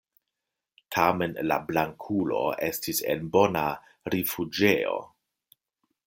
[0.95, 3.65] Tamen la Blankulo estis en bona
[4.15, 4.97] rifuĝejo.